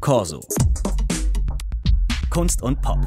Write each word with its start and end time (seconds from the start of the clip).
Corso. 0.00 0.40
Kunst 2.30 2.62
und 2.62 2.80
Pop. 2.80 3.06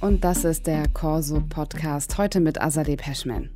Und 0.00 0.24
das 0.24 0.44
ist 0.44 0.66
der 0.66 0.88
Corso 0.88 1.42
Podcast 1.42 2.16
heute 2.16 2.40
mit 2.40 2.62
Azadeh 2.62 2.96
Peschman. 2.96 3.50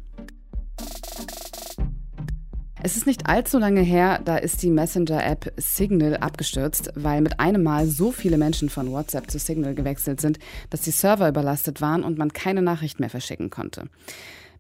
Es 2.82 2.98
ist 2.98 3.06
nicht 3.06 3.26
allzu 3.26 3.58
lange 3.58 3.80
her, 3.80 4.20
da 4.22 4.36
ist 4.36 4.62
die 4.62 4.70
Messenger-App 4.70 5.54
Signal 5.56 6.18
abgestürzt, 6.18 6.90
weil 6.94 7.22
mit 7.22 7.40
einem 7.40 7.62
Mal 7.62 7.86
so 7.86 8.12
viele 8.12 8.36
Menschen 8.36 8.68
von 8.68 8.92
WhatsApp 8.92 9.30
zu 9.30 9.38
Signal 9.38 9.74
gewechselt 9.74 10.20
sind, 10.20 10.38
dass 10.68 10.82
die 10.82 10.90
Server 10.90 11.26
überlastet 11.26 11.80
waren 11.80 12.04
und 12.04 12.18
man 12.18 12.34
keine 12.34 12.60
Nachricht 12.60 13.00
mehr 13.00 13.10
verschicken 13.10 13.48
konnte. 13.48 13.88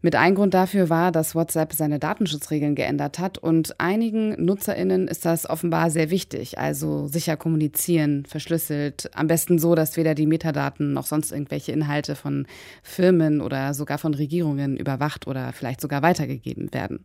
Mit 0.02 0.14
ein 0.14 0.34
Grund 0.34 0.54
dafür 0.54 0.90
war, 0.90 1.10
dass 1.12 1.34
WhatsApp 1.34 1.72
seine 1.72 1.98
Datenschutzregeln 1.98 2.74
geändert 2.74 3.18
hat 3.18 3.38
und 3.38 3.80
einigen 3.80 4.44
Nutzerinnen 4.44 5.08
ist 5.08 5.24
das 5.24 5.48
offenbar 5.48 5.90
sehr 5.90 6.10
wichtig, 6.10 6.58
also 6.58 7.06
sicher 7.06 7.36
kommunizieren, 7.36 8.24
verschlüsselt, 8.26 9.10
am 9.14 9.26
besten 9.26 9.58
so, 9.58 9.74
dass 9.74 9.96
weder 9.96 10.14
die 10.14 10.26
Metadaten 10.26 10.92
noch 10.92 11.06
sonst 11.06 11.32
irgendwelche 11.32 11.72
Inhalte 11.72 12.14
von 12.14 12.46
Firmen 12.82 13.40
oder 13.40 13.74
sogar 13.74 13.98
von 13.98 14.14
Regierungen 14.14 14.76
überwacht 14.76 15.26
oder 15.26 15.52
vielleicht 15.52 15.80
sogar 15.80 16.02
weitergegeben 16.02 16.72
werden. 16.72 17.04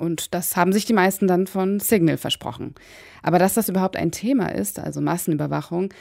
Und 0.00 0.34
das 0.34 0.56
haben 0.56 0.72
sich 0.72 0.86
die 0.86 0.94
meisten 0.94 1.26
dann 1.26 1.46
von 1.46 1.78
Signal 1.78 2.16
versprochen. 2.16 2.74
Aber 3.22 3.38
dass 3.38 3.52
das 3.52 3.68
überhaupt 3.68 3.96
ein 3.96 4.10
Thema 4.10 4.46
ist, 4.46 4.78
also 4.78 5.02
Massenüberwachung, 5.02 5.92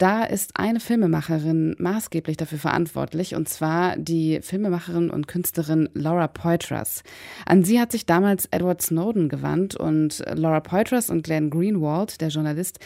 da 0.00 0.24
ist 0.24 0.56
eine 0.56 0.80
Filmemacherin 0.80 1.76
maßgeblich 1.78 2.38
dafür 2.38 2.58
verantwortlich, 2.58 3.34
und 3.34 3.50
zwar 3.50 3.98
die 3.98 4.40
Filmemacherin 4.40 5.10
und 5.10 5.28
Künstlerin 5.28 5.90
Laura 5.92 6.26
Poitras. 6.26 7.02
An 7.44 7.64
sie 7.64 7.78
hat 7.78 7.92
sich 7.92 8.06
damals 8.06 8.46
Edward 8.50 8.80
Snowden 8.80 9.28
gewandt 9.28 9.76
und 9.76 10.24
Laura 10.32 10.60
Poitras 10.60 11.10
und 11.10 11.22
Glenn 11.22 11.50
Greenwald, 11.50 12.22
der 12.22 12.28
Journalist, 12.28 12.78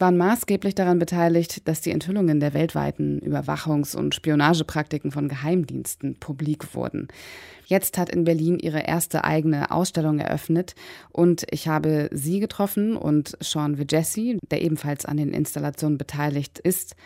waren 0.00 0.16
maßgeblich 0.16 0.74
daran 0.74 0.98
beteiligt, 0.98 1.66
dass 1.68 1.80
die 1.80 1.90
Enthüllungen 1.90 2.40
der 2.40 2.54
weltweiten 2.54 3.20
Überwachungs- 3.20 3.96
und 3.96 4.14
Spionagepraktiken 4.14 5.10
von 5.10 5.28
Geheimdiensten 5.28 6.16
publik 6.16 6.74
wurden. 6.74 7.08
Jetzt 7.66 7.98
hat 7.98 8.08
in 8.08 8.24
Berlin 8.24 8.58
ihre 8.58 8.80
erste 8.80 9.24
eigene 9.24 9.70
Ausstellung 9.70 10.18
eröffnet 10.18 10.74
und 11.10 11.44
ich 11.50 11.68
habe 11.68 12.08
sie 12.12 12.40
getroffen 12.40 12.96
und 12.96 13.36
Sean 13.40 13.78
Vigessi, 13.78 14.38
der 14.50 14.62
ebenfalls 14.62 15.04
an 15.04 15.18
den 15.18 15.32
Installationen 15.32 15.98
beteiligt 15.98 16.58
ist. 16.58 16.96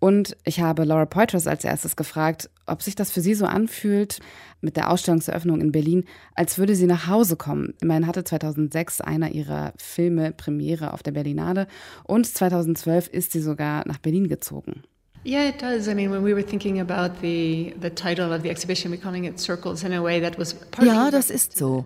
Und 0.00 0.36
ich 0.44 0.60
habe 0.60 0.84
Laura 0.84 1.06
Poitras 1.06 1.46
als 1.46 1.64
erstes 1.64 1.96
gefragt, 1.96 2.50
ob 2.66 2.82
sich 2.82 2.94
das 2.94 3.10
für 3.10 3.20
sie 3.20 3.34
so 3.34 3.46
anfühlt 3.46 4.20
mit 4.60 4.76
der 4.76 4.90
Ausstellungseröffnung 4.90 5.60
in 5.60 5.72
Berlin, 5.72 6.04
als 6.34 6.58
würde 6.58 6.76
sie 6.76 6.86
nach 6.86 7.08
Hause 7.08 7.36
kommen. 7.36 7.74
Immerhin 7.80 8.06
hatte 8.06 8.22
2006 8.22 9.00
einer 9.00 9.32
ihrer 9.32 9.72
Filme 9.76 10.32
Premiere 10.32 10.92
auf 10.92 11.02
der 11.02 11.12
Berlinade 11.12 11.66
und 12.04 12.26
2012 12.26 13.08
ist 13.08 13.32
sie 13.32 13.40
sogar 13.40 13.86
nach 13.88 13.98
Berlin 13.98 14.28
gezogen. 14.28 14.82
Yeah, 15.24 15.48
it 15.48 15.58
does. 15.58 15.88
I 15.88 15.94
mean, 15.94 16.10
when 16.10 16.22
we 16.22 16.32
were 16.32 16.42
thinking 16.42 16.80
about 16.80 17.20
the, 17.20 17.74
the 17.80 17.90
title 17.90 18.32
of 18.32 18.42
the 18.42 18.50
exhibition, 18.50 18.90
we're 18.90 19.02
calling 19.02 19.24
it 19.24 19.38
Circles 19.38 19.84
in 19.84 19.92
a 19.92 20.02
way 20.02 20.20
that 20.20 20.38
was 20.38 20.56
Ja, 20.80 21.10
das 21.10 21.30
ist 21.30 21.56
so. 21.56 21.84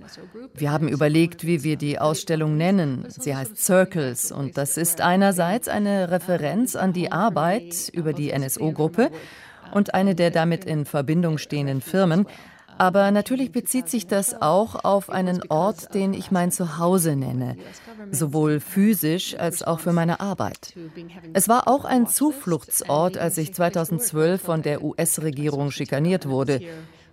Wir 0.54 0.70
haben 0.70 0.88
überlegt, 0.88 1.46
wie 1.46 1.64
wir 1.64 1.76
die 1.76 1.98
Ausstellung 1.98 2.56
nennen. 2.56 3.06
Sie 3.08 3.34
heißt 3.34 3.56
Circles 3.56 4.32
und 4.32 4.56
das 4.56 4.76
ist 4.76 5.00
einerseits 5.00 5.68
eine 5.68 6.10
Referenz 6.10 6.76
an 6.76 6.92
die 6.92 7.10
Arbeit 7.10 7.88
über 7.92 8.12
die 8.12 8.32
NSO-Gruppe 8.36 9.10
und 9.72 9.94
eine 9.94 10.14
der 10.14 10.30
damit 10.30 10.64
in 10.64 10.84
Verbindung 10.84 11.38
stehenden 11.38 11.80
Firmen, 11.80 12.26
aber 12.78 13.10
natürlich 13.10 13.52
bezieht 13.52 13.88
sich 13.88 14.06
das 14.06 14.40
auch 14.40 14.84
auf 14.84 15.10
einen 15.10 15.42
Ort, 15.48 15.94
den 15.94 16.14
ich 16.14 16.30
mein 16.30 16.50
Zuhause 16.50 17.16
nenne, 17.16 17.56
sowohl 18.10 18.60
physisch 18.60 19.36
als 19.38 19.62
auch 19.62 19.80
für 19.80 19.92
meine 19.92 20.20
Arbeit. 20.20 20.74
Es 21.32 21.48
war 21.48 21.68
auch 21.68 21.84
ein 21.84 22.06
Zufluchtsort, 22.06 23.18
als 23.18 23.38
ich 23.38 23.54
2012 23.54 24.40
von 24.40 24.62
der 24.62 24.82
US-Regierung 24.82 25.70
schikaniert 25.70 26.28
wurde. 26.28 26.60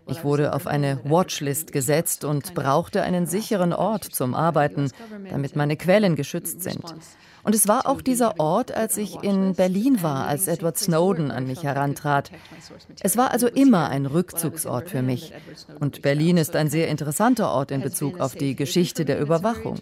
Ich 0.07 0.23
wurde 0.23 0.53
auf 0.53 0.65
eine 0.65 0.99
Watchlist 1.03 1.71
gesetzt 1.71 2.23
und 2.25 2.55
brauchte 2.55 3.03
einen 3.03 3.27
sicheren 3.27 3.73
Ort 3.73 4.03
zum 4.03 4.33
Arbeiten, 4.33 4.91
damit 5.29 5.55
meine 5.55 5.77
Quellen 5.77 6.15
geschützt 6.15 6.63
sind. 6.63 6.95
Und 7.49 7.55
es 7.55 7.67
war 7.67 7.87
auch 7.87 8.03
dieser 8.03 8.39
Ort, 8.39 8.71
als 8.71 8.95
ich 8.95 9.23
in 9.23 9.55
Berlin 9.55 10.03
war, 10.03 10.27
als 10.27 10.47
Edward 10.47 10.77
Snowden 10.77 11.31
an 11.31 11.47
mich 11.47 11.63
herantrat. 11.63 12.29
Es 13.01 13.17
war 13.17 13.31
also 13.31 13.47
immer 13.47 13.89
ein 13.89 14.05
Rückzugsort 14.05 14.87
für 14.87 15.01
mich. 15.01 15.33
Und 15.79 16.03
Berlin 16.03 16.37
ist 16.37 16.55
ein 16.55 16.69
sehr 16.69 16.89
interessanter 16.89 17.49
Ort 17.49 17.71
in 17.71 17.81
Bezug 17.81 18.19
auf 18.19 18.35
die 18.35 18.55
Geschichte 18.55 19.03
der 19.03 19.19
Überwachung. 19.19 19.79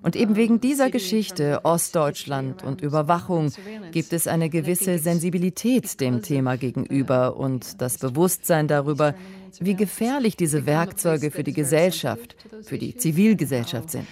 Und 0.00 0.16
eben 0.16 0.34
wegen 0.34 0.62
dieser 0.62 0.88
Geschichte, 0.88 1.60
Ostdeutschland 1.64 2.64
und 2.64 2.80
Überwachung, 2.80 3.52
gibt 3.92 4.14
es 4.14 4.26
eine 4.26 4.48
gewisse 4.48 4.98
Sensibilität 4.98 6.00
dem 6.00 6.22
Thema 6.22 6.56
gegenüber 6.56 7.36
und 7.36 7.82
das 7.82 7.98
Bewusstsein 7.98 8.66
darüber, 8.66 9.14
wie 9.60 9.74
gefährlich 9.74 10.38
diese 10.38 10.64
Werkzeuge 10.64 11.30
für 11.30 11.44
die 11.44 11.52
Gesellschaft, 11.52 12.34
für 12.62 12.78
die 12.78 12.96
Zivilgesellschaft 12.96 13.90
sind. 13.90 14.06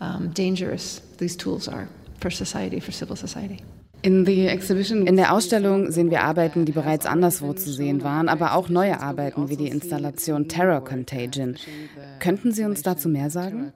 Um, 0.00 0.32
dangerous 0.32 1.02
these 1.18 1.36
tools 1.36 1.68
are 1.68 1.88
for 2.20 2.30
society, 2.30 2.80
for 2.80 2.92
civil 2.92 3.16
society. 3.16 3.58
In, 4.02 4.24
in 4.26 5.16
der 5.16 5.32
Ausstellung 5.32 5.90
sehen 5.90 6.10
wir 6.10 6.22
Arbeiten, 6.22 6.64
die 6.64 6.72
bereits 6.72 7.04
anderswo 7.04 7.52
zu 7.52 7.72
sehen 7.72 8.04
waren, 8.04 8.28
aber 8.28 8.54
auch 8.54 8.68
neue 8.68 9.00
Arbeiten 9.00 9.48
wie 9.48 9.56
die 9.56 9.66
Installation 9.66 10.46
Terror 10.46 10.84
Contagion. 10.84 11.56
Könnten 12.20 12.52
Sie 12.52 12.62
uns 12.62 12.82
dazu 12.82 13.08
mehr 13.08 13.28
sagen? 13.28 13.72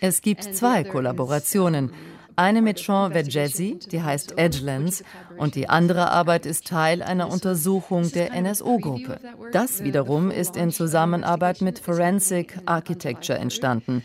Es 0.00 0.22
gibt 0.22 0.44
zwei 0.44 0.84
Kollaborationen. 0.84 1.90
Eine 2.36 2.62
mit 2.62 2.78
Sean 2.78 3.12
Vergesi, 3.12 3.78
die 3.90 4.02
heißt 4.02 4.38
Edgelands, 4.38 5.02
und 5.40 5.54
die 5.54 5.70
andere 5.70 6.10
Arbeit 6.10 6.44
ist 6.44 6.66
Teil 6.66 7.02
einer 7.02 7.30
Untersuchung 7.30 8.12
der 8.12 8.38
NSO-Gruppe. 8.38 9.18
Das 9.52 9.82
wiederum 9.82 10.30
ist 10.30 10.54
in 10.54 10.70
Zusammenarbeit 10.70 11.62
mit 11.62 11.78
Forensic 11.78 12.58
Architecture 12.66 13.38
entstanden. 13.38 14.04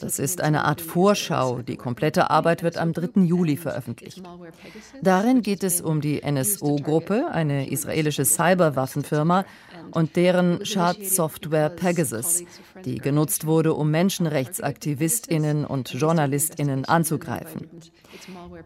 Das 0.00 0.18
ist 0.18 0.40
eine 0.40 0.64
Art 0.64 0.80
Vorschau. 0.80 1.60
Die 1.62 1.76
komplette 1.76 2.30
Arbeit 2.30 2.62
wird 2.62 2.78
am 2.78 2.92
3. 2.92 3.22
Juli 3.22 3.56
veröffentlicht. 3.56 4.22
Darin 5.02 5.42
geht 5.42 5.64
es 5.64 5.80
um 5.80 6.00
die 6.00 6.22
NSO-Gruppe, 6.24 7.28
eine 7.32 7.68
israelische 7.68 8.24
Cyberwaffenfirma, 8.24 9.44
und 9.92 10.16
deren 10.16 10.64
Schadsoftware 10.64 11.70
Pegasus, 11.70 12.42
die 12.84 12.98
genutzt 12.98 13.46
wurde, 13.46 13.74
um 13.74 13.90
Menschenrechtsaktivistinnen 13.90 15.64
und 15.64 15.90
Journalistinnen 15.90 16.84
anzugreifen. 16.84 17.68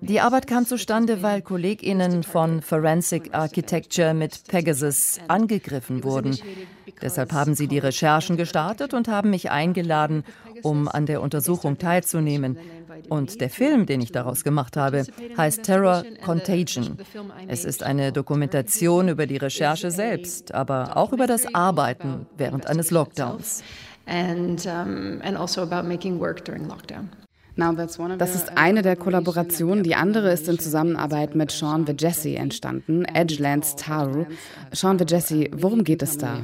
Die 0.01 0.21
Arbeit 0.21 0.47
kam 0.47 0.67
zustande, 0.67 1.23
weil 1.23 1.43
Kolleginnen 1.43 2.10
von 2.23 2.63
Forensic 2.63 3.35
Architecture 3.35 4.15
mit 4.15 4.45
Pegasus 4.49 5.19
angegriffen 5.29 6.05
wurden. 6.05 6.39
Deshalb 7.03 7.33
haben 7.33 7.55
sie 7.55 7.69
die 7.69 7.79
Recherchen 7.79 8.37
gestartet 8.37 8.95
und 8.95 9.09
haben 9.09 9.31
mich 9.31 9.51
eingeladen, 9.51 10.25
um 10.63 10.89
an 10.89 11.07
der 11.07 11.23
Untersuchung 11.23 11.79
teilzunehmen. 11.79 12.59
Und 13.09 13.41
der 13.41 13.51
Film, 13.51 13.87
den 13.87 14.01
ich 14.01 14.13
daraus 14.13 14.45
gemacht 14.45 14.77
habe, 14.77 15.07
heißt 15.37 15.63
Terror 15.63 16.05
Contagion. 16.25 16.99
Es 17.49 17.65
ist 17.65 17.83
eine 17.83 18.13
Dokumentation 18.13 19.09
über 19.09 19.27
die 19.27 19.39
Recherche 19.39 19.91
selbst, 19.91 20.55
aber 20.55 20.97
auch 20.97 21.13
über 21.13 21.27
das 21.27 21.55
Arbeiten 21.55 22.27
während 22.37 22.67
eines 22.67 22.91
Lockdowns. 22.91 23.63
Also 24.07 24.51
das 28.19 28.35
ist 28.35 28.57
eine 28.57 28.83
der 28.83 28.97
Kollaborationen. 28.97 29.85
Die 29.85 29.95
andere 29.95 30.33
ist 30.33 30.49
in 30.49 30.59
Zusammenarbeit 30.59 31.35
mit 31.35 31.51
Sean 31.51 31.87
Vajesi 31.87 32.35
entstanden, 32.35 33.05
Edgelands 33.05 33.77
Taru. 33.77 34.27
Sean 34.73 34.99
Vajesi, 34.99 35.51
worum 35.55 35.85
geht 35.85 36.03
es 36.03 36.19
da? 36.19 36.39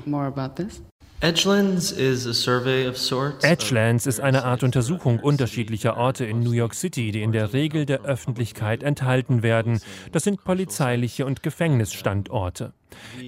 Edgelands 3.42 4.06
ist 4.06 4.20
eine 4.20 4.44
Art 4.44 4.62
Untersuchung 4.62 5.18
unterschiedlicher 5.18 5.96
Orte 5.96 6.26
in 6.26 6.40
New 6.40 6.52
York 6.52 6.74
City, 6.74 7.10
die 7.10 7.22
in 7.22 7.32
der 7.32 7.54
Regel 7.54 7.86
der 7.86 8.02
Öffentlichkeit 8.02 8.82
enthalten 8.82 9.42
werden. 9.42 9.80
Das 10.12 10.24
sind 10.24 10.44
polizeiliche 10.44 11.24
und 11.24 11.42
Gefängnisstandorte. 11.42 12.74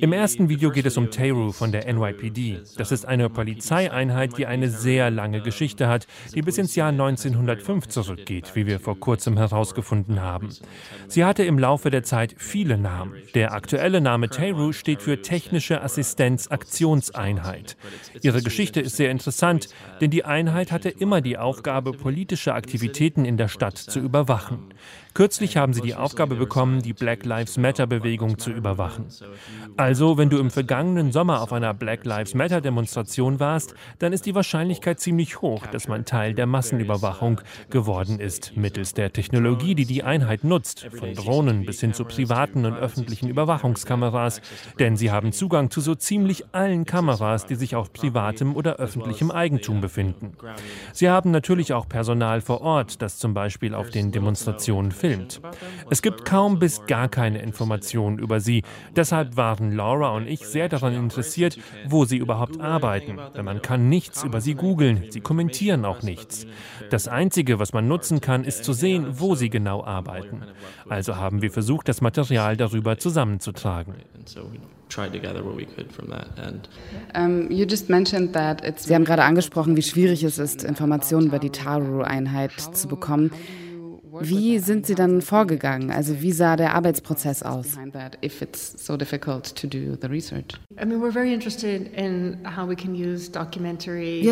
Im 0.00 0.12
ersten 0.12 0.48
Video 0.48 0.70
geht 0.70 0.86
es 0.86 0.96
um 0.96 1.10
Teru 1.10 1.52
von 1.52 1.72
der 1.72 1.92
NYPD. 1.92 2.60
Das 2.76 2.92
ist 2.92 3.06
eine 3.06 3.28
Polizeieinheit, 3.30 4.36
die 4.36 4.46
eine 4.46 4.68
sehr 4.68 5.10
lange 5.10 5.40
Geschichte 5.40 5.88
hat, 5.88 6.06
die 6.34 6.42
bis 6.42 6.58
ins 6.58 6.76
Jahr 6.76 6.90
1905 6.90 7.88
zurückgeht, 7.88 8.54
wie 8.54 8.66
wir 8.66 8.80
vor 8.80 9.00
kurzem 9.00 9.36
herausgefunden 9.36 10.20
haben. 10.20 10.50
Sie 11.08 11.24
hatte 11.24 11.44
im 11.44 11.58
Laufe 11.58 11.90
der 11.90 12.02
Zeit 12.02 12.34
viele 12.36 12.78
Namen. 12.78 13.14
Der 13.34 13.52
aktuelle 13.52 14.00
Name 14.00 14.28
Teru 14.28 14.72
steht 14.72 15.02
für 15.02 15.22
Technische 15.22 15.82
Assistenz 15.82 16.48
Aktionseinheit. 16.48 17.76
Ihre 18.22 18.42
Geschichte 18.42 18.80
ist 18.80 18.96
sehr 18.96 19.10
interessant, 19.10 19.68
denn 20.00 20.10
die 20.10 20.24
Einheit 20.24 20.70
hatte 20.70 20.90
immer 20.90 21.20
die 21.20 21.38
Aufgabe, 21.38 21.92
politische 21.92 22.54
Aktivitäten 22.54 23.24
in 23.24 23.36
der 23.36 23.48
Stadt 23.48 23.78
zu 23.78 24.00
überwachen. 24.00 24.74
Kürzlich 25.18 25.56
haben 25.56 25.72
sie 25.72 25.80
die 25.80 25.96
Aufgabe 25.96 26.36
bekommen, 26.36 26.80
die 26.80 26.92
Black 26.92 27.24
Lives 27.24 27.56
Matter-Bewegung 27.56 28.38
zu 28.38 28.52
überwachen. 28.52 29.06
Also, 29.76 30.16
wenn 30.16 30.30
du 30.30 30.38
im 30.38 30.48
vergangenen 30.48 31.10
Sommer 31.10 31.42
auf 31.42 31.52
einer 31.52 31.74
Black 31.74 32.04
Lives 32.04 32.34
Matter-Demonstration 32.34 33.40
warst, 33.40 33.74
dann 33.98 34.12
ist 34.12 34.26
die 34.26 34.36
Wahrscheinlichkeit 34.36 35.00
ziemlich 35.00 35.42
hoch, 35.42 35.66
dass 35.66 35.88
man 35.88 36.04
Teil 36.04 36.34
der 36.34 36.46
Massenüberwachung 36.46 37.40
geworden 37.68 38.20
ist, 38.20 38.56
mittels 38.56 38.94
der 38.94 39.12
Technologie, 39.12 39.74
die 39.74 39.86
die 39.86 40.04
Einheit 40.04 40.44
nutzt, 40.44 40.86
von 40.96 41.12
Drohnen 41.14 41.64
bis 41.64 41.80
hin 41.80 41.94
zu 41.94 42.04
privaten 42.04 42.64
und 42.64 42.74
öffentlichen 42.74 43.28
Überwachungskameras, 43.28 44.40
denn 44.78 44.96
sie 44.96 45.10
haben 45.10 45.32
Zugang 45.32 45.72
zu 45.72 45.80
so 45.80 45.96
ziemlich 45.96 46.44
allen 46.52 46.84
Kameras, 46.84 47.44
die 47.44 47.56
sich 47.56 47.74
auf 47.74 47.92
privatem 47.92 48.54
oder 48.54 48.76
öffentlichem 48.76 49.32
Eigentum 49.32 49.80
befinden. 49.80 50.34
Sie 50.92 51.10
haben 51.10 51.32
natürlich 51.32 51.72
auch 51.72 51.88
Personal 51.88 52.40
vor 52.40 52.60
Ort, 52.60 53.02
das 53.02 53.18
zum 53.18 53.34
Beispiel 53.34 53.74
auf 53.74 53.90
den 53.90 54.12
Demonstrationen 54.12 54.92
filmt. 54.92 55.07
Es 55.90 56.02
gibt 56.02 56.24
kaum 56.24 56.58
bis 56.58 56.86
gar 56.86 57.08
keine 57.08 57.40
Informationen 57.42 58.18
über 58.18 58.40
sie. 58.40 58.62
Deshalb 58.96 59.36
waren 59.36 59.72
Laura 59.72 60.10
und 60.10 60.26
ich 60.26 60.46
sehr 60.46 60.68
daran 60.68 60.94
interessiert, 60.94 61.58
wo 61.86 62.04
sie 62.04 62.16
überhaupt 62.16 62.60
arbeiten. 62.60 63.18
Denn 63.36 63.44
man 63.44 63.62
kann 63.62 63.88
nichts 63.88 64.24
über 64.24 64.40
sie 64.40 64.54
googeln, 64.54 65.04
sie 65.10 65.20
kommentieren 65.20 65.84
auch 65.84 66.02
nichts. 66.02 66.46
Das 66.90 67.08
Einzige, 67.08 67.58
was 67.58 67.72
man 67.72 67.88
nutzen 67.88 68.20
kann, 68.20 68.44
ist 68.44 68.64
zu 68.64 68.72
sehen, 68.72 69.06
wo 69.20 69.34
sie 69.34 69.50
genau 69.50 69.84
arbeiten. 69.84 70.42
Also 70.88 71.16
haben 71.16 71.42
wir 71.42 71.50
versucht, 71.50 71.88
das 71.88 72.00
Material 72.00 72.56
darüber 72.56 72.98
zusammenzutragen. 72.98 73.94
Sie 78.76 78.94
haben 78.94 79.04
gerade 79.04 79.22
angesprochen, 79.24 79.76
wie 79.76 79.82
schwierig 79.82 80.22
es 80.22 80.38
ist, 80.38 80.64
Informationen 80.64 81.26
über 81.26 81.38
die 81.38 81.50
Taru-Einheit 81.50 82.52
zu 82.52 82.88
bekommen. 82.88 83.30
Wie 84.20 84.58
sind 84.58 84.86
Sie 84.86 84.94
dann 84.94 85.22
vorgegangen? 85.22 85.90
Also 85.90 86.20
wie 86.20 86.32
sah 86.32 86.56
der 86.56 86.74
Arbeitsprozess 86.74 87.42
aus? 87.42 87.76
Wir 87.76 87.94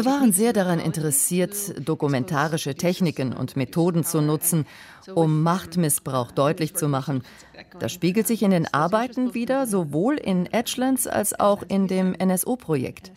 waren 0.05 0.33
sehr 0.33 0.53
daran 0.53 0.79
interessiert, 0.79 1.89
dokumentarische 1.89 2.75
Techniken 2.75 3.33
und 3.33 3.57
Methoden 3.57 4.05
zu 4.05 4.21
nutzen, 4.21 4.67
um 5.15 5.43
Machtmissbrauch 5.43 6.33
deutlich 6.33 6.75
zu 6.75 6.89
machen. 6.89 7.23
Das 7.79 7.93
spiegelt 7.93 8.27
sich 8.27 8.43
in 8.43 8.51
den 8.51 8.67
Arbeiten 8.73 9.35
wieder, 9.35 9.67
sowohl 9.67 10.17
in 10.17 10.47
Edgelands 10.47 11.07
als 11.07 11.39
auch 11.39 11.63
in 11.67 11.87
dem 11.87 12.13
NSO-Projekt. 12.13 13.13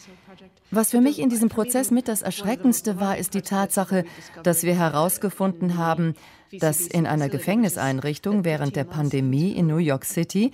Was 0.71 0.91
für 0.91 1.01
mich 1.01 1.19
in 1.19 1.29
diesem 1.29 1.49
Prozess 1.49 1.89
mit 1.89 2.07
das 2.07 2.21
Erschreckendste 2.21 2.99
war, 2.99 3.17
ist 3.17 3.33
die 3.33 3.41
Tatsache, 3.41 4.05
dass 4.43 4.63
wir 4.63 4.75
herausgefunden 4.75 5.77
haben, 5.77 6.13
dass 6.59 6.81
in 6.81 7.07
einer 7.07 7.29
Gefängniseinrichtung 7.29 8.45
während 8.45 8.75
der 8.75 8.83
Pandemie 8.83 9.51
in 9.51 9.67
New 9.67 9.77
York 9.77 10.05
City 10.05 10.51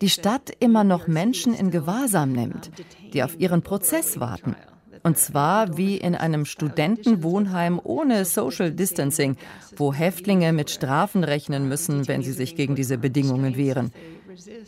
die 0.00 0.08
Stadt 0.08 0.50
immer 0.60 0.84
noch 0.84 1.06
Menschen 1.06 1.54
in 1.54 1.70
Gewahrsam 1.70 2.32
nimmt, 2.32 2.70
die 3.12 3.22
auf 3.22 3.38
ihren 3.38 3.62
Prozess 3.62 4.20
warten. 4.20 4.56
Und 5.02 5.18
zwar 5.18 5.76
wie 5.76 5.96
in 5.96 6.14
einem 6.14 6.44
Studentenwohnheim 6.44 7.80
ohne 7.82 8.24
Social 8.24 8.70
Distancing, 8.70 9.36
wo 9.76 9.94
Häftlinge 9.94 10.52
mit 10.52 10.70
Strafen 10.70 11.24
rechnen 11.24 11.68
müssen, 11.68 12.06
wenn 12.06 12.22
sie 12.22 12.32
sich 12.32 12.54
gegen 12.54 12.74
diese 12.74 12.98
Bedingungen 12.98 13.56
wehren. 13.56 13.92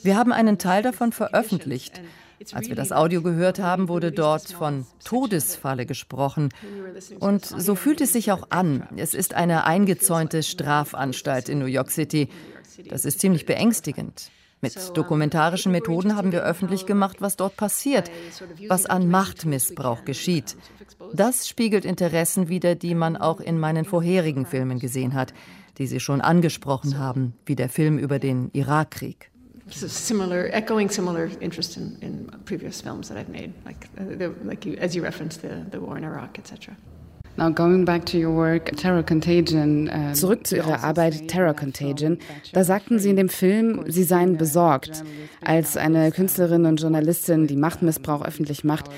Wir 0.03 0.17
haben 0.17 0.33
einen 0.33 0.59
Teil 0.59 0.83
davon 0.83 1.13
veröffentlicht. 1.13 2.01
Als 2.53 2.69
wir 2.69 2.75
das 2.75 2.93
Audio 2.93 3.23
gehört 3.23 3.59
haben, 3.59 3.89
wurde 3.89 4.13
dort 4.13 4.49
von 4.49 4.87
Todesfalle 5.05 5.87
gesprochen. 5.87 6.49
Und 7.21 7.45
so 7.45 7.75
fühlt 7.75 8.01
es 8.01 8.13
sich 8.13 8.33
auch 8.33 8.51
an. 8.51 8.89
Es 8.97 9.15
ist 9.15 9.35
eine 9.35 9.65
eingezäunte 9.65 10.43
Strafanstalt 10.43 11.49
in 11.49 11.59
New 11.59 11.67
York 11.67 11.91
City. 11.91 12.29
Das 12.89 13.05
ist 13.05 13.21
ziemlich 13.21 13.47
beängstigend. 13.47 14.31
Mit 14.61 14.97
dokumentarischen 14.97 15.73
Methoden 15.73 16.15
haben 16.15 16.31
wir 16.31 16.45
öffentlich 16.45 16.87
gemacht, 16.87 17.17
was 17.21 17.37
dort 17.37 17.57
passiert, 17.57 18.11
was 18.69 18.87
an 18.87 19.09
Machtmissbrauch 19.09 20.05
geschieht. 20.05 20.57
Das 21.13 21.49
spiegelt 21.49 21.85
Interessen 21.85 22.49
wider, 22.49 22.77
die 22.77 22.95
man 22.95 23.17
auch 23.17 23.41
in 23.41 23.59
meinen 23.59 23.85
vorherigen 23.85 24.47
Filmen 24.47 24.79
gesehen 24.79 25.15
hat, 25.15 25.35
die 25.79 25.89
Sie 25.89 25.99
schon 25.99 26.21
angesprochen 26.21 26.97
haben, 26.97 27.35
wie 27.45 27.57
der 27.57 27.69
Film 27.69 27.99
über 27.99 28.21
den 28.21 28.51
Irakkrieg 28.53 29.32
similar, 29.75 30.49
echoing 30.53 30.89
similar 30.91 31.31
interest 31.41 31.77
in, 31.77 31.97
in 32.01 32.29
previous 32.45 32.81
films 32.81 33.09
that 33.09 33.19
I've 33.19 33.29
made, 33.29 33.53
like, 33.65 33.89
uh, 33.99 34.05
the, 34.05 34.35
like 34.45 34.65
you, 34.67 34.77
as 34.77 34.95
you 34.95 35.03
referenced, 35.03 35.43
the, 35.43 35.65
the 35.71 35.81
war 35.81 35.97
in 35.97 36.05
Iraq, 36.05 36.39
etc. 36.39 36.77
Uh, 37.39 37.51
Zurück 40.15 40.47
zu 40.47 40.57
Ihrer 40.57 40.85
Arbeit 40.85 41.29
Terror 41.29 41.55
Contagion. 41.55 42.19
Da 42.53 42.63
sagten 42.63 42.99
Sie 42.99 43.09
in 43.11 43.17
dem 43.17 43.31
Film, 43.31 43.85
Sie 43.89 44.03
seien 44.05 44.37
besorgt. 44.37 45.03
Als 45.41 45.79
eine 45.79 46.13
Künstlerin 46.13 46.67
und 46.67 46.77
Journalistin, 46.81 47.47
die 47.47 47.57
Machtmissbrauch 47.57 48.23
öffentlich 48.23 48.65
macht, 48.65 48.91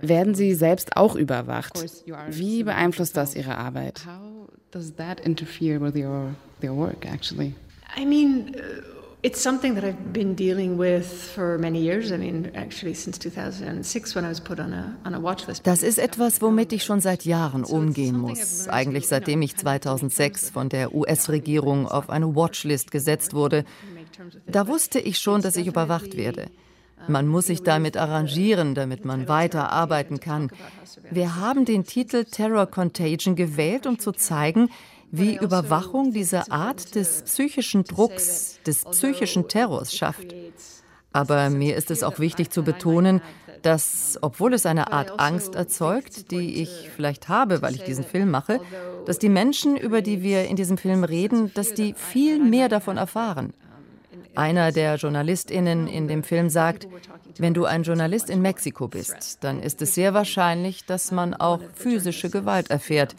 werden 0.00 0.34
Sie 0.34 0.54
selbst 0.54 0.96
auch 0.96 1.16
überwacht. 1.16 1.84
Wie 2.30 2.62
beeinflusst 2.64 3.16
das 3.16 3.34
Ihre 3.36 3.58
Arbeit? 3.58 4.06
How 4.06 4.48
does 4.70 4.94
that 4.96 5.20
interfere 5.20 5.78
with 5.80 5.94
your, 5.94 6.34
your 6.62 6.74
work, 6.74 7.04
actually? 7.04 7.54
I 7.94 8.06
mean, 8.06 8.54
uh, 8.56 8.60
It's 9.24 9.40
something 9.40 9.76
that 9.76 9.84
I've 9.84 10.12
been 10.12 10.34
dealing 10.34 10.76
with 10.78 11.06
for 11.06 11.56
many 11.56 11.78
years. 11.80 12.10
I 12.10 12.16
mean, 12.16 12.50
actually 12.56 12.94
since 12.94 13.18
2006 13.18 14.16
when 14.16 14.24
I 14.24 14.28
was 14.28 14.40
put 14.40 14.58
on 14.58 14.72
a, 14.72 14.96
on 15.04 15.14
a 15.14 15.20
watch 15.20 15.46
list. 15.46 15.64
Das 15.64 15.84
ist 15.84 16.00
etwas, 16.00 16.42
womit 16.42 16.72
ich 16.72 16.82
schon 16.82 17.00
seit 17.00 17.24
Jahren 17.24 17.62
umgehen 17.62 18.18
muss. 18.18 18.66
Eigentlich 18.66 19.06
seitdem 19.06 19.42
ich 19.42 19.56
2006 19.56 20.50
von 20.50 20.68
der 20.68 20.92
US-Regierung 20.92 21.86
auf 21.86 22.10
eine 22.10 22.34
Watchlist 22.34 22.90
gesetzt 22.90 23.32
wurde. 23.32 23.64
Da 24.48 24.66
wusste 24.66 24.98
ich 24.98 25.20
schon, 25.20 25.40
dass 25.40 25.54
ich 25.54 25.68
überwacht 25.68 26.16
werde. 26.16 26.46
Man 27.06 27.28
muss 27.28 27.46
sich 27.46 27.62
damit 27.62 27.96
arrangieren, 27.96 28.74
damit 28.74 29.04
man 29.04 29.28
weiter 29.28 29.70
arbeiten 29.70 30.18
kann. 30.18 30.50
Wir 31.10 31.36
haben 31.36 31.64
den 31.64 31.84
Titel 31.84 32.24
Terror 32.24 32.66
Contagion 32.66 33.36
gewählt, 33.36 33.86
um 33.86 34.00
zu 34.00 34.10
zeigen, 34.10 34.68
wie 35.12 35.36
Überwachung 35.36 36.12
diese 36.12 36.50
Art 36.50 36.94
des 36.94 37.22
psychischen 37.22 37.84
Drucks, 37.84 38.58
des 38.66 38.84
psychischen 38.86 39.46
Terrors 39.46 39.94
schafft. 39.94 40.34
Aber 41.12 41.50
mir 41.50 41.76
ist 41.76 41.90
es 41.90 42.02
auch 42.02 42.18
wichtig 42.18 42.50
zu 42.50 42.64
betonen, 42.64 43.20
dass, 43.60 44.18
obwohl 44.22 44.54
es 44.54 44.66
eine 44.66 44.90
Art 44.90 45.20
Angst 45.20 45.54
erzeugt, 45.54 46.30
die 46.30 46.62
ich 46.62 46.90
vielleicht 46.96 47.28
habe, 47.28 47.62
weil 47.62 47.74
ich 47.74 47.84
diesen 47.84 48.04
Film 48.04 48.30
mache, 48.30 48.58
dass 49.06 49.18
die 49.18 49.28
Menschen, 49.28 49.76
über 49.76 50.00
die 50.00 50.22
wir 50.22 50.46
in 50.46 50.56
diesem 50.56 50.78
Film 50.78 51.04
reden, 51.04 51.52
dass 51.54 51.74
die 51.74 51.94
viel 51.94 52.42
mehr 52.42 52.68
davon 52.68 52.96
erfahren. 52.96 53.52
Einer 54.34 54.72
der 54.72 54.96
JournalistInnen 54.96 55.88
in 55.88 56.08
dem 56.08 56.22
Film 56.22 56.48
sagt, 56.48 56.88
wenn 57.36 57.52
du 57.52 57.66
ein 57.66 57.82
Journalist 57.82 58.30
in 58.30 58.40
Mexiko 58.40 58.88
bist, 58.88 59.44
dann 59.44 59.62
ist 59.62 59.82
es 59.82 59.94
sehr 59.94 60.14
wahrscheinlich, 60.14 60.86
dass 60.86 61.12
man 61.12 61.34
auch 61.34 61.60
physische 61.74 62.30
Gewalt 62.30 62.70
erfährt, 62.70 63.14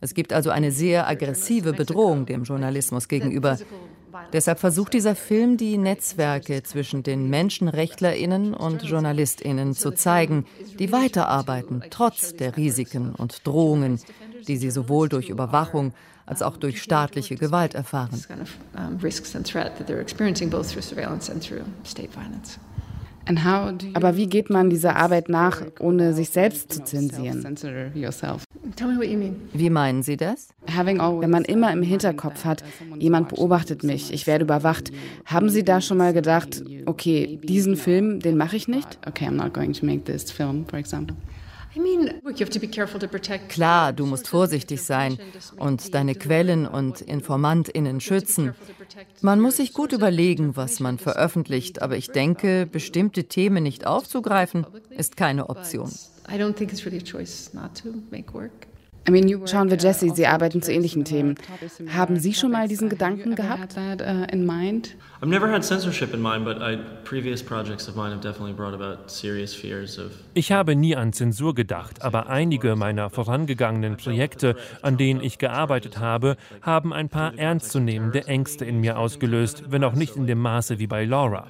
es 0.00 0.14
gibt 0.14 0.32
also 0.32 0.50
eine 0.50 0.72
sehr 0.72 1.08
aggressive 1.08 1.72
Bedrohung 1.72 2.26
dem 2.26 2.44
Journalismus 2.44 3.08
gegenüber. 3.08 3.58
Deshalb 4.32 4.58
versucht 4.58 4.94
dieser 4.94 5.14
Film, 5.14 5.56
die 5.56 5.76
Netzwerke 5.76 6.62
zwischen 6.62 7.02
den 7.02 7.28
Menschenrechtlerinnen 7.28 8.54
und 8.54 8.82
Journalistinnen 8.82 9.74
zu 9.74 9.92
zeigen, 9.92 10.46
die 10.78 10.90
weiterarbeiten, 10.92 11.82
trotz 11.90 12.34
der 12.34 12.56
Risiken 12.56 13.14
und 13.14 13.46
Drohungen, 13.46 14.00
die 14.48 14.56
sie 14.56 14.70
sowohl 14.70 15.08
durch 15.08 15.28
Überwachung 15.28 15.92
als 16.24 16.42
auch 16.42 16.56
durch 16.56 16.82
staatliche 16.82 17.36
Gewalt 17.36 17.74
erfahren. 17.74 18.22
Aber 23.94 24.16
wie 24.16 24.26
geht 24.28 24.50
man 24.50 24.70
dieser 24.70 24.96
Arbeit 24.96 25.28
nach, 25.28 25.62
ohne 25.80 26.12
sich 26.12 26.30
selbst 26.30 26.72
zu 26.72 26.84
zensieren? 26.84 27.44
Wie 29.52 29.70
meinen 29.70 30.02
Sie 30.02 30.16
das? 30.16 30.48
Wenn 30.66 31.30
man 31.30 31.44
immer 31.44 31.72
im 31.72 31.82
Hinterkopf 31.82 32.44
hat, 32.44 32.62
jemand 32.98 33.28
beobachtet 33.28 33.82
mich, 33.82 34.12
ich 34.12 34.26
werde 34.26 34.44
überwacht, 34.44 34.92
haben 35.24 35.50
Sie 35.50 35.64
da 35.64 35.80
schon 35.80 35.98
mal 35.98 36.12
gedacht, 36.12 36.62
okay, 36.86 37.38
diesen 37.42 37.76
Film, 37.76 38.20
den 38.20 38.36
mache 38.36 38.56
ich 38.56 38.68
nicht? 38.68 38.98
Okay, 39.06 39.26
I'm 39.26 39.32
not 39.32 39.52
going 39.52 39.72
to 39.72 39.84
make 39.84 40.04
this 40.04 40.30
film, 40.30 40.66
for 40.66 40.78
example. 40.78 41.16
Klar, 43.48 43.92
du 43.92 44.06
musst 44.06 44.28
vorsichtig 44.28 44.82
sein 44.82 45.18
und 45.56 45.94
deine 45.94 46.14
Quellen 46.14 46.66
und 46.66 47.00
Informantinnen 47.00 48.00
schützen. 48.00 48.54
Man 49.20 49.40
muss 49.40 49.56
sich 49.56 49.72
gut 49.72 49.92
überlegen, 49.92 50.56
was 50.56 50.80
man 50.80 50.98
veröffentlicht, 50.98 51.82
aber 51.82 51.96
ich 51.96 52.10
denke, 52.10 52.66
bestimmte 52.66 53.24
Themen 53.24 53.62
nicht 53.62 53.86
aufzugreifen, 53.86 54.66
ist 54.90 55.16
keine 55.16 55.50
Option. 55.50 55.90
Schauen 59.06 59.70
wir 59.70 59.76
Jesse, 59.76 60.10
Sie 60.14 60.26
arbeiten 60.26 60.62
zu 60.62 60.72
ähnlichen 60.72 61.04
Themen. 61.04 61.36
Haben 61.94 62.18
Sie 62.18 62.34
schon 62.34 62.50
mal 62.50 62.66
diesen 62.66 62.88
Gedanken 62.88 63.36
gehabt? 63.36 63.76
I've 63.76 65.28
never 65.28 65.50
had 65.50 65.64
censorship 65.64 66.12
in 66.12 66.20
mind, 66.20 66.44
but 66.44 66.58
I, 66.60 66.76
previous 67.04 67.42
projects 67.42 67.88
of 67.88 67.94
mine 67.94 68.10
have 68.10 68.20
definitely 68.20 68.52
brought 68.52 68.74
about 68.74 69.08
serious 69.10 69.54
fears 69.54 69.98
of. 69.98 70.10
Ich 70.34 70.52
habe 70.52 70.76
nie 70.76 70.94
an 70.96 71.12
Zensur 71.12 71.54
gedacht, 71.54 72.02
aber 72.02 72.28
einige 72.28 72.76
meiner 72.76 73.08
vorangegangenen 73.08 73.96
Projekte, 73.96 74.56
an 74.82 74.96
denen 74.96 75.22
ich 75.22 75.38
gearbeitet 75.38 75.98
habe, 75.98 76.36
haben 76.60 76.92
ein 76.92 77.08
paar 77.08 77.38
ernstzunehmende 77.38 78.26
Ängste 78.26 78.64
in 78.64 78.80
mir 78.80 78.98
ausgelöst, 78.98 79.64
wenn 79.68 79.84
auch 79.84 79.94
nicht 79.94 80.16
in 80.16 80.26
dem 80.26 80.40
Maße 80.40 80.78
wie 80.78 80.86
bei 80.86 81.04
Laura. 81.04 81.46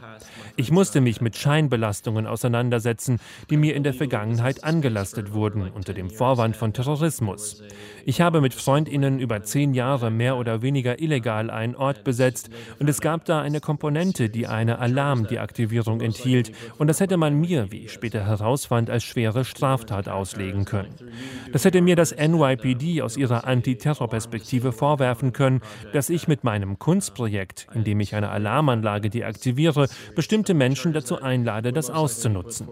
Ich 0.59 0.71
musste 0.71 1.01
mich 1.01 1.21
mit 1.21 1.37
Scheinbelastungen 1.37 2.27
auseinandersetzen, 2.27 3.19
die 3.51 3.57
mir 3.57 3.75
in 3.75 3.83
der 3.83 3.95
Vergangenheit 3.95 4.65
angelastet 4.65 5.33
wurden, 5.33 5.71
unter 5.71 5.93
dem 5.93 6.09
Vorwand 6.09 6.57
von 6.57 6.73
Terrorismus. 6.73 7.46
Ich 8.09 8.21
habe 8.21 8.41
mit 8.41 8.55
Freundinnen 8.55 9.19
über 9.19 9.43
zehn 9.43 9.75
Jahre 9.75 10.12
mehr 10.12 10.37
oder 10.37 10.62
weniger 10.62 11.00
illegal 11.00 11.50
einen 11.50 11.75
Ort 11.75 12.05
besetzt 12.05 12.50
und 12.79 12.88
es 12.88 13.00
gab 13.00 13.25
da 13.25 13.41
eine 13.41 13.61
Komponente, 13.61 14.31
die 14.31 14.47
eine 14.47 14.79
Alarmdeaktivierung 14.79 16.00
enthielt 16.00 16.53
und 16.79 16.87
das 16.87 17.00
hätte 17.00 17.17
man 17.17 17.35
mir, 17.41 17.73
wie 17.73 17.87
ich 17.87 17.93
später 17.93 18.25
herausfand, 18.25 18.91
als 18.91 19.03
schwere 19.03 19.45
Straftat 19.45 20.09
auslegen 20.09 20.65
können. 20.65 20.95
Das 21.53 21.65
hätte 21.65 21.81
mir 21.81 21.97
das 21.97 22.15
NYPD 22.15 23.03
aus 23.03 23.17
ihrer 23.17 23.45
Antiterrorperspektive 23.45 24.71
vorwerfen 24.71 25.33
können, 25.33 25.61
dass 25.93 26.09
ich 26.09 26.29
mit 26.29 26.45
meinem 26.45 26.79
Kunstprojekt, 26.79 27.67
in 27.75 27.83
dem 27.83 27.99
ich 27.99 28.15
eine 28.15 28.31
Alarmanlage 28.31 29.11
deaktiviere, 29.11 29.88
bestimmte 30.15 30.55
Menschen 30.55 30.93
dazu 30.93 31.21
einlade, 31.21 31.73
das 31.73 31.91
auszunutzen. 31.91 32.69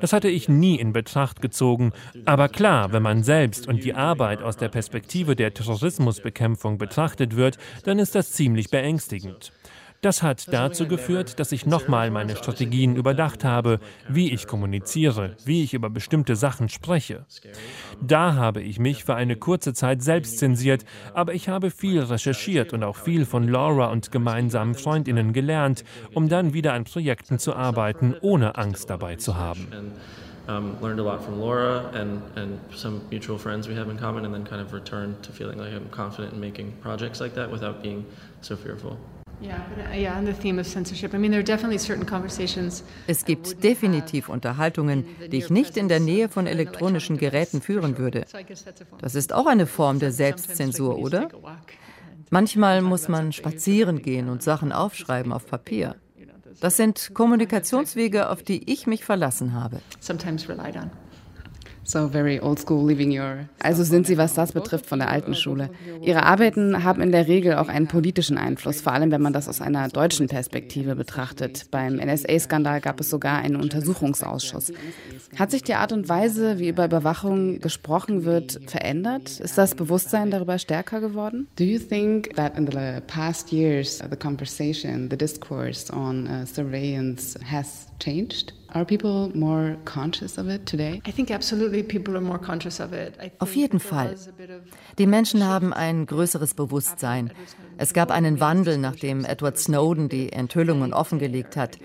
Das 0.00 0.12
hatte 0.12 0.28
ich 0.28 0.48
nie 0.48 0.76
in 0.76 0.92
Betracht 0.92 1.42
gezogen, 1.42 1.92
aber 2.24 2.48
klar, 2.48 2.92
wenn 2.92 3.02
man 3.02 3.24
selbst 3.24 3.66
und 3.66 3.82
die 3.82 3.94
Arbeit 3.94 4.07
aus 4.42 4.56
der 4.56 4.68
Perspektive 4.68 5.36
der 5.36 5.52
Terrorismusbekämpfung 5.52 6.78
betrachtet 6.78 7.36
wird, 7.36 7.58
dann 7.84 7.98
ist 7.98 8.14
das 8.14 8.32
ziemlich 8.32 8.70
beängstigend. 8.70 9.52
Das 10.00 10.22
hat 10.22 10.52
dazu 10.52 10.86
geführt, 10.86 11.40
dass 11.40 11.50
ich 11.50 11.66
nochmal 11.66 12.10
meine 12.12 12.36
Strategien 12.36 12.94
überdacht 12.94 13.44
habe, 13.44 13.80
wie 14.08 14.32
ich 14.32 14.46
kommuniziere, 14.46 15.34
wie 15.44 15.64
ich 15.64 15.74
über 15.74 15.90
bestimmte 15.90 16.36
Sachen 16.36 16.68
spreche. 16.68 17.26
Da 18.00 18.34
habe 18.34 18.62
ich 18.62 18.78
mich 18.78 19.04
für 19.04 19.16
eine 19.16 19.34
kurze 19.34 19.74
Zeit 19.74 20.02
selbst 20.02 20.38
zensiert, 20.38 20.84
aber 21.14 21.34
ich 21.34 21.48
habe 21.48 21.72
viel 21.72 22.00
recherchiert 22.00 22.72
und 22.72 22.84
auch 22.84 22.96
viel 22.96 23.24
von 23.24 23.48
Laura 23.48 23.86
und 23.86 24.12
gemeinsamen 24.12 24.74
Freundinnen 24.74 25.32
gelernt, 25.32 25.82
um 26.14 26.28
dann 26.28 26.54
wieder 26.54 26.74
an 26.74 26.84
Projekten 26.84 27.40
zu 27.40 27.56
arbeiten, 27.56 28.14
ohne 28.20 28.56
Angst 28.56 28.90
dabei 28.90 29.16
zu 29.16 29.36
haben. 29.36 29.68
Um, 30.48 30.80
learned 30.80 30.98
a 30.98 31.02
lot 31.02 31.22
from 31.22 31.38
Laura 31.38 31.90
and, 31.92 32.22
and 32.34 32.58
some 32.74 33.02
mutual 33.10 33.36
friends 33.36 33.68
we 33.68 33.74
have 33.74 33.90
in 33.90 33.98
common, 33.98 34.24
and 34.24 34.32
then 34.32 34.44
kind 34.44 34.62
of 34.62 34.72
returned 34.72 35.22
to 35.22 35.30
feeling 35.30 35.58
like 35.58 35.74
I'm 35.74 35.90
confident 35.90 36.32
in 36.32 36.40
making 36.40 36.72
projects 36.80 37.20
like 37.20 37.34
that 37.34 37.52
without 37.52 37.82
being 37.82 38.06
so 38.40 38.56
fearful. 38.56 38.96
Es 43.06 43.24
gibt 43.24 43.62
definitiv 43.62 44.28
Unterhaltungen, 44.28 45.04
die 45.30 45.38
ich 45.38 45.50
nicht 45.50 45.76
in 45.76 45.88
der 45.88 46.00
Nähe 46.00 46.28
von 46.28 46.46
elektronischen 46.46 47.18
Geräten 47.18 47.60
führen 47.60 47.98
würde. 47.98 48.24
Das 49.00 49.14
ist 49.14 49.32
auch 49.32 49.46
eine 49.46 49.66
Form 49.66 49.98
der 50.00 50.12
Selbstzensur, 50.12 50.98
oder? 50.98 51.28
Manchmal 52.30 52.82
muss 52.82 53.08
man 53.08 53.32
spazieren 53.32 54.02
gehen 54.02 54.28
und 54.28 54.42
Sachen 54.42 54.72
aufschreiben 54.72 55.32
auf 55.32 55.46
Papier. 55.46 55.94
Das 56.60 56.76
sind 56.76 57.14
Kommunikationswege, 57.14 58.28
auf 58.30 58.42
die 58.42 58.70
ich 58.70 58.86
mich 58.86 59.04
verlassen 59.04 59.52
habe. 59.54 59.80
Also 63.60 63.82
sind 63.82 64.06
Sie, 64.06 64.18
was 64.18 64.34
das 64.34 64.52
betrifft, 64.52 64.84
von 64.84 64.98
der 64.98 65.08
alten 65.08 65.34
Schule. 65.34 65.70
Ihre 66.02 66.24
Arbeiten 66.24 66.84
haben 66.84 67.00
in 67.00 67.12
der 67.12 67.28
Regel 67.28 67.54
auch 67.54 67.68
einen 67.68 67.86
politischen 67.86 68.36
Einfluss, 68.36 68.82
vor 68.82 68.92
allem 68.92 69.10
wenn 69.10 69.22
man 69.22 69.32
das 69.32 69.48
aus 69.48 69.62
einer 69.62 69.88
deutschen 69.88 70.26
Perspektive 70.26 70.94
betrachtet. 70.96 71.70
Beim 71.70 71.96
NSA-Skandal 71.96 72.82
gab 72.82 73.00
es 73.00 73.08
sogar 73.08 73.38
einen 73.38 73.56
Untersuchungsausschuss. 73.56 74.70
Hat 75.38 75.50
sich 75.50 75.62
die 75.62 75.74
Art 75.74 75.92
und 75.92 76.10
Weise, 76.10 76.58
wie 76.58 76.68
über 76.68 76.84
Überwachung 76.84 77.60
gesprochen 77.60 78.24
wird, 78.24 78.60
verändert? 78.66 79.40
Ist 79.40 79.56
das 79.56 79.74
Bewusstsein 79.74 80.30
darüber 80.30 80.58
stärker 80.58 81.00
geworden? 81.00 81.48
Do 81.56 81.64
you 81.64 81.78
think 81.78 82.34
that 82.36 82.58
in 82.58 82.66
the 82.66 83.00
past 83.06 83.50
years 83.50 84.02
the 84.10 84.16
conversation, 84.16 85.08
the 85.10 85.16
discourse 85.16 85.90
on 85.90 86.26
uh, 86.26 86.44
surveillance 86.44 87.38
has 87.50 87.86
changed? 87.98 88.52
Are 88.74 88.84
people 88.84 89.30
more 89.34 89.78
conscious 89.84 90.38
of 90.38 90.48
it 90.48 90.66
today? 90.66 91.00
I 91.06 91.12
think 91.12 91.30
absolutely 91.30 91.82
people 91.82 92.14
are 92.14 92.20
more 92.20 92.38
conscious 92.38 92.80
of 92.80 92.92
it. 92.92 93.14
Auf 93.38 93.56
jeden 93.56 93.80
Fall. 93.80 94.14
Die 94.98 95.06
Menschen 95.06 95.44
haben 95.44 95.72
ein 95.72 96.04
größeres 96.04 96.52
Bewusstsein. 96.54 97.32
Es 97.78 97.94
gab 97.94 98.10
einen 98.10 98.40
Wandel, 98.40 98.76
nachdem 98.76 99.24
Edward 99.24 99.58
Snowden 99.58 100.08
die 100.10 100.32
Enthüllungen 100.32 100.92
offengelegt 100.92 101.56
hat. 101.56 101.78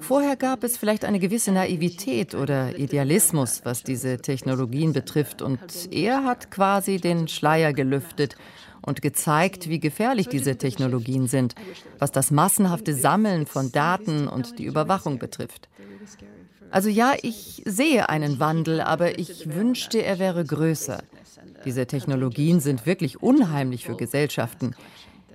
Vorher 0.00 0.36
gab 0.36 0.64
es 0.64 0.76
vielleicht 0.76 1.04
eine 1.04 1.20
gewisse 1.20 1.52
Naivität 1.52 2.34
oder 2.34 2.78
Idealismus, 2.78 3.62
was 3.64 3.82
diese 3.82 4.18
Technologien 4.18 4.92
betrifft, 4.92 5.42
und 5.42 5.60
er 5.90 6.24
hat 6.24 6.50
quasi 6.50 6.98
den 6.98 7.28
Schleier 7.28 7.72
gelüftet 7.72 8.36
und 8.82 9.00
gezeigt, 9.00 9.68
wie 9.68 9.80
gefährlich 9.80 10.28
diese 10.28 10.56
Technologien 10.56 11.28
sind, 11.28 11.54
was 11.98 12.12
das 12.12 12.30
massenhafte 12.30 12.94
Sammeln 12.94 13.46
von 13.46 13.72
Daten 13.72 14.28
und 14.28 14.58
die 14.58 14.64
Überwachung 14.64 15.18
betrifft. 15.18 15.68
Also 16.70 16.88
ja, 16.88 17.14
ich 17.22 17.62
sehe 17.64 18.08
einen 18.08 18.40
Wandel, 18.40 18.80
aber 18.80 19.18
ich 19.18 19.54
wünschte, 19.54 20.02
er 20.02 20.18
wäre 20.18 20.44
größer. 20.44 21.02
Diese 21.64 21.86
Technologien 21.86 22.60
sind 22.60 22.86
wirklich 22.86 23.22
unheimlich 23.22 23.84
für 23.84 23.96
Gesellschaften. 23.96 24.74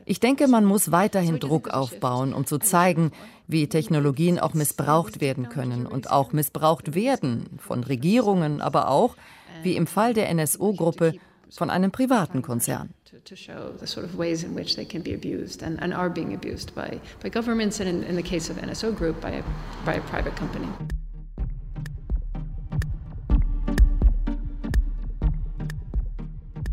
Ich 0.06 0.20
denke, 0.20 0.48
man 0.48 0.66
muss 0.66 0.92
weiterhin 0.92 1.40
Druck 1.40 1.70
aufbauen, 1.70 2.34
um 2.34 2.46
zu 2.46 2.58
zeigen, 2.58 3.12
wie 3.48 3.68
Technologien 3.68 4.40
auch 4.40 4.54
missbraucht 4.54 5.22
werden 5.22 5.50
können 5.50 5.86
und 5.86 6.10
auch 6.10 6.34
missbraucht 6.34 6.96
werden 6.96 7.46
von 7.58 7.84
Regierungen, 7.84 8.62
aber 8.62 8.90
auch, 8.90 9.16
wie 9.64 9.76
im 9.76 9.88
Fall 9.88 10.14
der 10.14 10.34
NSO-Gruppe, 10.34 11.14
von 11.56 11.70
einem 11.70 11.92
privaten 11.92 12.42
Konzern. 12.42 12.94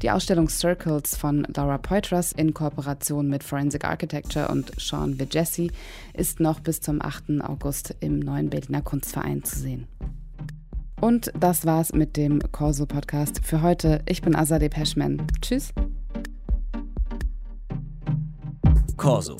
Die 0.03 0.13
Ausstellung 0.13 0.49
Circles 0.49 1.17
von 1.17 1.45
Laura 1.57 1.77
Poitras 1.77 2.31
in 2.31 2.55
Kooperation 2.55 3.29
mit 3.29 3.43
Forensic 3.43 3.85
Architecture 3.85 4.47
und 4.47 4.71
Sean 4.81 5.19
Vigessi 5.19 5.73
ist 6.15 6.39
noch 6.39 6.61
bis 6.61 6.81
zum 6.81 7.03
8. 7.03 7.41
August 7.43 7.97
im 7.99 8.21
neuen 8.21 8.49
Berliner 8.49 8.83
Kunstverein 8.83 9.43
zu 9.43 9.59
sehen. 9.59 9.89
Und 11.01 11.31
das 11.39 11.65
war's 11.65 11.93
mit 11.93 12.17
dem 12.17 12.41
Corso 12.51 12.85
Podcast 12.87 13.41
für 13.45 13.63
heute. 13.63 14.03
Ich 14.07 14.21
bin 14.21 14.35
Azadeh 14.35 14.69
Peschman. 14.69 15.23
Tschüss. 15.41 15.73
Corso. 18.97 19.37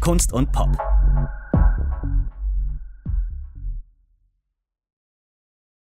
Kunst 0.00 0.32
und 0.32 0.52
Pop. 0.52 0.91